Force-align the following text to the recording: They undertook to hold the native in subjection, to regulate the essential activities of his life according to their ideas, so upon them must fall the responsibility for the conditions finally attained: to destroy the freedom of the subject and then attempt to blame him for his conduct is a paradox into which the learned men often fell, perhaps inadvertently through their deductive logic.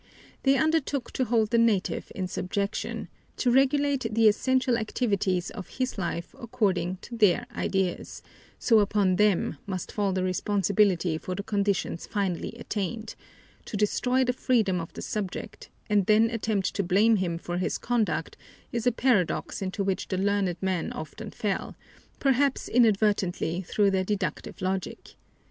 They 0.41 0.57
undertook 0.57 1.11
to 1.11 1.25
hold 1.25 1.51
the 1.51 1.59
native 1.59 2.11
in 2.15 2.27
subjection, 2.27 3.07
to 3.37 3.51
regulate 3.51 4.07
the 4.11 4.27
essential 4.27 4.75
activities 4.75 5.51
of 5.51 5.69
his 5.77 5.99
life 5.99 6.33
according 6.39 6.97
to 7.01 7.15
their 7.15 7.45
ideas, 7.55 8.23
so 8.57 8.79
upon 8.79 9.17
them 9.17 9.57
must 9.67 9.91
fall 9.91 10.11
the 10.11 10.23
responsibility 10.23 11.19
for 11.19 11.35
the 11.35 11.43
conditions 11.43 12.07
finally 12.07 12.53
attained: 12.53 13.13
to 13.65 13.77
destroy 13.77 14.23
the 14.23 14.33
freedom 14.33 14.81
of 14.81 14.91
the 14.93 15.03
subject 15.03 15.69
and 15.87 16.07
then 16.07 16.31
attempt 16.31 16.73
to 16.73 16.81
blame 16.81 17.17
him 17.17 17.37
for 17.37 17.59
his 17.59 17.77
conduct 17.77 18.37
is 18.71 18.87
a 18.87 18.91
paradox 18.91 19.61
into 19.61 19.83
which 19.83 20.07
the 20.07 20.17
learned 20.17 20.57
men 20.63 20.91
often 20.93 21.29
fell, 21.29 21.75
perhaps 22.19 22.67
inadvertently 22.67 23.61
through 23.61 23.91
their 23.91 24.03
deductive 24.03 24.63
logic. 24.63 25.13